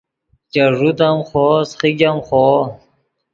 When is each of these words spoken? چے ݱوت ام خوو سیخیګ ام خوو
چے 0.51 0.63
ݱوت 0.77 0.99
ام 1.07 1.17
خوو 1.27 1.49
سیخیګ 1.69 1.99
ام 2.09 2.17
خوو 2.27 2.57